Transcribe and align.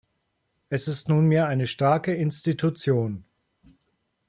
Es 0.69 0.87
ist 0.87 1.09
nunmehr 1.09 1.45
eine 1.47 1.67
starke 1.67 2.11
Institution. 2.15 3.23